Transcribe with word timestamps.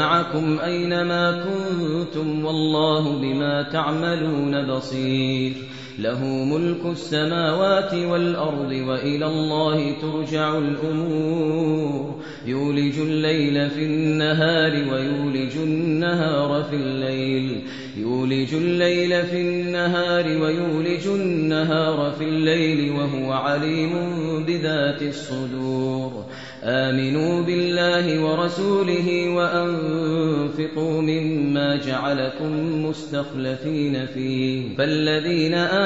معكم 0.00 0.60
أينما 0.60 1.44
كنتم 1.44 2.44
والله 2.44 3.18
بما 3.18 3.62
تعملون 3.62 4.66
بصير. 4.66 5.52
له 5.98 6.24
ملك 6.24 6.86
السماوات 6.86 7.94
والأرض 7.94 8.72
وإلى 8.72 9.26
الله 9.26 9.92
ترجع 10.00 10.58
الأمور. 10.58 12.14
يولج 12.46 12.98
الليل 12.98 13.70
في 13.70 13.84
النهار 13.84 14.72
ويولج 14.72 15.56
النهار 15.56 16.62
في 16.62 16.76
الليل. 16.76 17.62
يولج 17.96 18.54
الليل 18.54 19.22
في 19.22 19.40
النهار 19.40 20.24
ويولج 20.24 21.06
النهار 21.06 22.12
في 22.18 22.24
الليل 22.24 22.92
وهو 22.92 23.32
عليم 23.32 23.92
بذات 24.46 25.02
الصدور. 25.02 26.24
آمنوا 26.64 27.42
بالله 27.42 28.24
ورسوله 28.24 29.28
وأنفقوا 29.28 31.02
مما 31.02 31.76
جعلكم 31.76 32.84
مستخلفين 32.86 34.06
فيه. 34.06 34.76
فالذين 34.76 35.54
آمنوا 35.54 35.79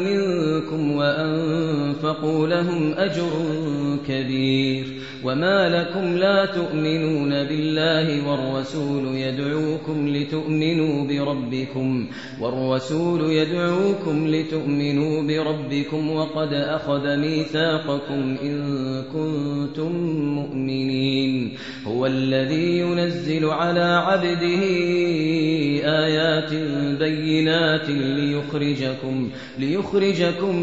منكم 0.00 0.92
وأنفقوا 0.96 2.48
لهم 2.48 2.92
أجر 2.92 3.30
كبير. 4.08 4.86
وما 5.24 5.68
لكم 5.68 6.16
لا 6.16 6.46
تؤمنون 6.46 7.30
بالله 7.30 8.30
والرسول 8.30 9.14
يدعوكم 9.14 10.08
لتؤمنوا 10.08 11.06
بربكم. 11.06 12.06
والرسول 12.40 13.32
يدعوكم 13.32 14.26
لتؤمنوا 14.26 15.22
بربكم 15.22 16.10
وقد 16.10 16.52
أخذ 16.52 17.16
ميثاقكم 17.16 18.36
إن 18.42 18.58
كنتم 19.12 19.92
مؤمنين. 20.24 21.56
هو 21.86 22.06
الذي 22.06 22.78
ينزل 22.78 23.44
على 23.44 23.80
عبده 23.80 24.62
آيات 26.04 26.52
بينات 27.16 27.88
ليخرجكم 27.88 29.30
ليخرجكم 29.58 30.56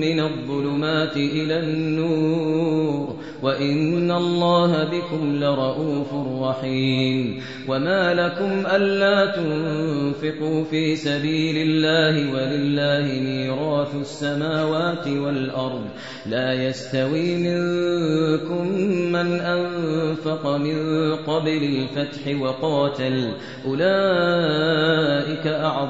من 0.00 0.20
الظلمات 0.20 1.16
إلى 1.16 1.58
النور 1.58 3.16
وإن 3.42 4.10
الله 4.10 4.84
بكم 4.84 5.36
لرؤوف 5.36 6.14
رحيم 6.42 7.42
وما 7.68 8.14
لكم 8.14 8.66
ألا 8.76 9.26
تنفقوا 9.26 10.64
في 10.64 10.96
سبيل 10.96 11.56
الله 11.56 12.32
ولله 12.32 13.20
ميراث 13.20 13.94
السماوات 14.00 15.08
والأرض 15.08 15.84
لا 16.26 16.52
يستوي 16.52 17.36
منكم 17.36 18.66
من 19.12 19.40
أنفق 19.40 20.56
من 20.56 20.76
قبل 21.16 21.48
الفتح 21.48 22.40
وقاتل 22.40 23.32
أولئك 23.66 25.46
أعظم 25.46 25.89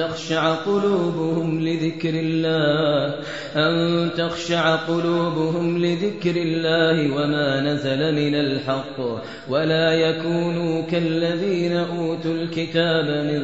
تخشع 0.00 0.54
قلوبهم 0.54 1.60
لذكر 1.60 2.14
الله 2.14 3.14
أن 3.56 4.10
تخشع 4.16 4.76
قلوبهم 4.76 5.78
لذكر 5.84 6.36
الله 6.36 7.16
وما 7.16 7.60
نزل 7.60 8.14
من 8.14 8.34
الحق 8.34 9.00
ولا 9.48 9.92
يكونوا 9.92 10.82
كالذين 10.82 11.72
أوتوا 11.72 12.34
الكتاب 12.34 13.04
من 13.04 13.42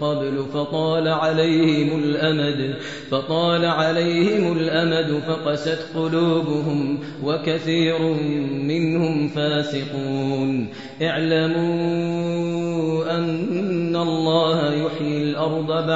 قبل 0.00 0.44
فطال 0.54 1.08
عليهم 1.08 1.98
الأمد 2.04 2.74
فطال 3.10 3.64
عليهم 3.64 4.58
الأمد 4.58 5.22
فقست 5.28 5.86
قلوبهم 5.94 6.98
وكثير 7.24 7.98
منهم 8.62 9.28
فاسقون. 9.28 10.68
اعلموا 11.02 12.56
أن 13.18 13.96
الله 13.96 14.72
يحيي 14.72 15.22
الأرض 15.22 15.66
بعد 15.66 15.95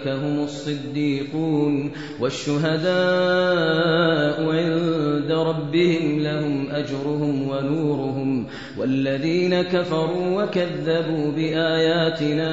أولئك 0.00 0.08
هم 0.24 0.44
الصديقون 0.44 1.92
والشهداء 2.20 2.90
عند 4.50 5.32
ربهم 5.32 6.20
لهم 6.20 6.70
أجرهم 6.70 7.48
ونورهم 7.48 8.46
والذين 8.78 9.62
كفروا 9.62 10.42
وكذبوا 10.42 11.32
بآياتنا 11.32 12.50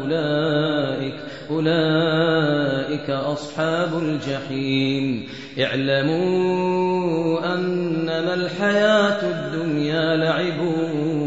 أولئك 0.00 1.14
أولئك 1.50 3.10
أصحاب 3.10 3.98
الجحيم 4.02 5.26
اعلموا 5.60 7.54
أنما 7.54 8.34
الحياة 8.34 9.22
الدنيا 9.30 10.16
لعب 10.16 10.60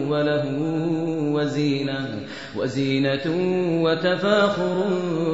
وله 0.08 0.46
وزينة 1.34 2.13
وزينة 2.58 3.22
وتفاخر 3.84 4.84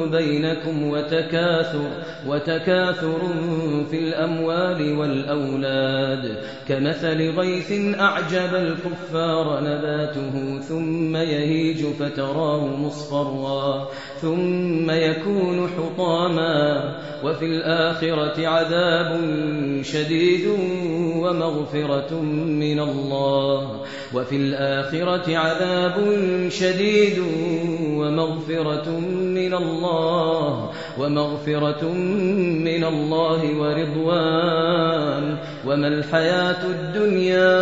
بينكم 0.06 0.90
وتكاثر 0.90 1.90
وتكاثر 2.26 3.18
في 3.90 3.98
الأموال 3.98 4.98
والأولاد. 4.98 6.38
كمثل 6.68 7.30
غيث 7.30 7.98
أعجب 8.00 8.54
الكفار 8.54 9.60
نباته 9.60 10.60
ثم 10.60 11.16
يهيج 11.16 11.84
فتراه 11.84 12.66
مصفرا 12.66 13.88
ثم 14.20 14.90
يكون 14.90 15.68
حطاما. 15.68 16.94
وفي 17.24 17.44
الآخرة 17.44 18.48
عذاب 18.48 19.20
شديد 19.82 20.46
ومغفرة 21.16 22.14
من 22.44 22.80
الله. 22.80 23.80
وفي 24.14 24.36
الآخرة 24.36 25.36
عذاب 25.36 25.96
شديد 26.48 27.09
ومغفرة 27.96 28.90
من 29.10 29.54
الله 29.54 30.70
ومغفرة 30.98 31.84
من 32.64 32.84
الله 32.84 33.40
ورضوان. 33.58 35.36
وما 35.66 35.88
الحياة 35.88 36.64
الدنيا 36.64 37.60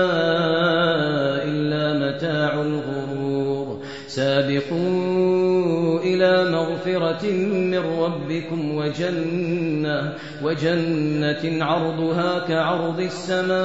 إلا 1.45 1.85
متاع 2.07 2.78
سابقوا 4.09 6.01
إلى 6.01 6.51
مغفرة 6.51 7.31
من 7.47 7.79
ربكم 7.79 8.77
وجنة 8.77 10.15
وجنة 10.43 11.65
عرضها 11.65 12.39
كعرض 12.49 13.01
السماء 13.01 13.59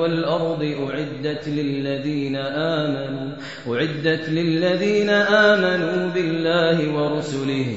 والأرض 0.00 0.62
أعدت 0.62 1.48
للذين 1.48 2.36
آمنوا 2.36 3.32
أعدت 3.68 4.28
للذين 4.28 5.10
آمنوا 5.10 6.08
بالله 6.14 6.94
ورسله 6.94 7.76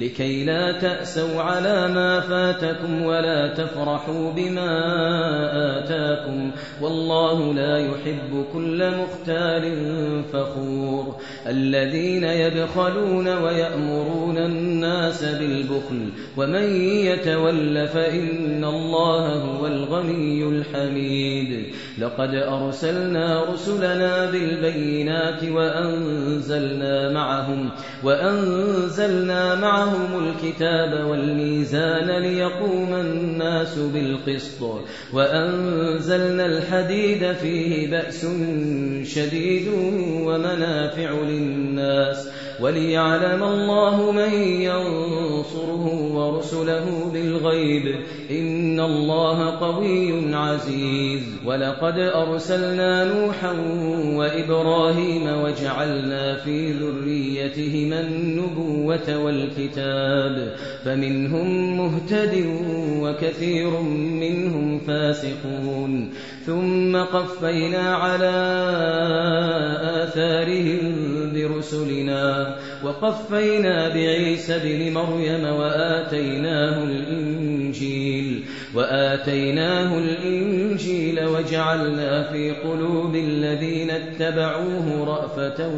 لكي 0.00 0.44
لا 0.44 0.72
تأسوا 0.72 1.42
على 1.42 1.88
ما 1.88 2.20
فاتكم 2.20 3.02
ولا 3.02 3.54
تفرحوا 3.54 4.32
بما 4.32 4.70
آتاكم. 5.78 6.50
والله 6.82 7.54
لا 7.54 7.78
يحب 7.78 8.44
كل 8.52 8.90
مختال 8.90 9.72
فخور. 10.32 11.16
الذين 11.46 12.24
يبخلون 12.24 13.28
ويأمرون 13.28 14.38
الناس 14.38 15.24
بالبخل 15.24 16.08
ومن 16.36 16.74
يتول 16.86 17.88
فإن 17.88 18.64
الله 18.64 19.34
هو 19.34 19.66
الغني 19.66 20.48
الحميد. 20.48 21.74
لقد 21.98 22.34
أرسلنا 22.34 23.44
رسلنا 23.52 24.30
بالبينات 24.30 25.44
وأنزلنا 25.44 27.12
معهم 27.12 27.70
وأنزلنا 28.04 29.54
معهم 29.54 29.85
الكتاب 29.94 31.06
والميزان 31.06 32.10
ليقوم 32.22 32.94
الناس 32.94 33.78
بالقسط 33.78 34.62
وأنزلنا 35.12 36.46
الحديد 36.46 37.32
فيه 37.32 37.90
بأس 37.90 38.26
شديد 39.02 39.68
ومنافع 40.26 41.10
للناس 41.10 42.28
وليعلم 42.60 43.42
الله 43.42 44.12
من 44.12 44.32
ينصره 44.42 45.86
ورسله 46.14 47.10
بالغيب 47.12 47.96
إن 48.30 48.80
الله 48.80 49.50
قوي 49.50 50.34
عزيز 50.34 51.22
ولقد 51.46 51.98
أرسلنا 51.98 53.04
نوحا 53.04 53.52
وإبراهيم 54.16 55.42
وجعلنا 55.42 56.36
في 56.36 56.72
ذريتهما 56.72 58.00
النبوة 58.00 59.18
والكتاب 59.24 59.75
فمنهم 60.84 61.76
مهتد 61.78 62.46
وكثير 63.00 63.80
منهم 64.20 64.78
فاسقون 64.78 66.10
ثم 66.46 66.96
قفينا 66.96 67.94
على 67.94 68.36
آثارهم 70.02 70.94
برسلنا 71.48 72.56
وقفينا 72.84 73.88
بعيسى 73.88 74.56
ابن 74.56 74.94
مريم 74.94 75.44
وآتيناه 75.44 76.84
الإنجيل 76.84 78.44
وآتيناه 78.74 79.98
الإنجيل 79.98 81.24
وجعلنا 81.24 82.32
في 82.32 82.50
قلوب 82.50 83.14
الذين 83.14 83.90
اتبعوه 83.90 85.04
رأفة 85.04 85.68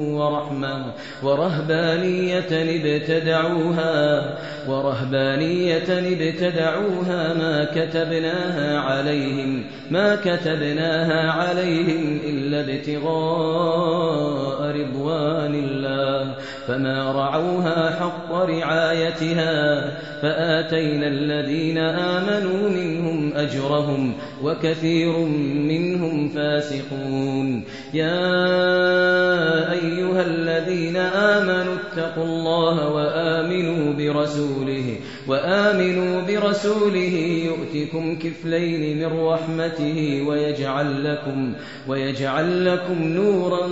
ورحمة 0.00 0.92
ورهبانية 1.22 2.46
ابتدعوها 2.50 4.34
ورهبانية 4.68 5.88
ابتدعوها 5.88 7.34
ما 7.34 7.64
كتبناها 7.64 8.78
عليهم 8.78 9.64
ما 9.90 10.16
كتبناها 10.16 11.30
عليهم 11.30 12.20
إلا 12.24 12.60
ابتغاء 12.60 14.70
رضوان 14.70 15.17
الله. 15.54 16.34
فما 16.66 17.12
رعوها 17.12 17.90
حق 17.90 18.32
رعايتها 18.32 19.90
فآتينا 20.22 21.06
الذين 21.08 21.78
آمنوا 21.78 22.68
منهم 22.68 23.32
أجرهم 23.34 24.12
وكثير 24.42 25.18
منهم 25.68 26.28
فاسقون. 26.28 27.64
يا 27.94 28.32
أيها 29.72 30.22
الذين 30.22 30.96
آمنوا 30.96 31.74
اتقوا 31.74 32.24
الله 32.24 32.88
وآمنوا 32.88 33.92
برسوله 33.92 34.96
وآمنوا 35.28 36.20
برسوله 36.20 37.44
يؤتكم 37.44 38.18
كفلين 38.18 38.98
من 38.98 39.20
رحمته 39.20 40.22
ويجعل 40.26 41.04
لكم 41.04 41.52
ويجعل 41.88 42.64
لكم 42.64 43.02
نورا 43.02 43.68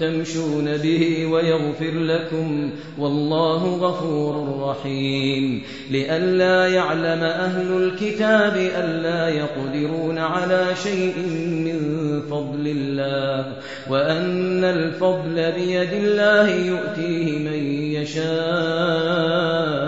تمشون 0.00 0.76
به 0.76 1.26
ويغفر 1.26 1.90
لكم 1.94 2.70
والله 2.98 3.76
غفور 3.76 4.58
رحيم 4.68 5.62
لئلا 5.90 6.66
يعلم 6.66 7.22
أهل 7.22 7.82
الكتاب 7.82 8.56
ألا 8.56 9.28
يقدرون 9.28 10.18
على 10.18 10.66
شيء 10.82 11.14
من 11.64 11.78
فضل 12.30 12.66
الله 12.66 13.52
وأن 13.90 14.64
الفضل 14.64 15.52
بيد 15.52 15.92
الله 15.92 16.50
يؤتيه 16.50 17.38
من 17.38 17.92
يشاء 17.92 19.87